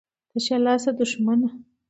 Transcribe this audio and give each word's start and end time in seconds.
ـ 0.19 0.29
تشه 0.31 0.57
لاسه 0.65 0.91
دښمنه. 0.99 1.49